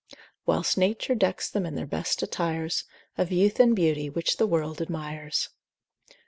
[0.47, 2.85] Whilst nature decks them in their best attires
[3.19, 5.49] Of youth and beauty which the world admires.